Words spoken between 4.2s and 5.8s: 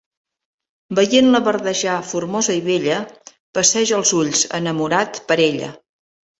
ulls, enamorat, per ella.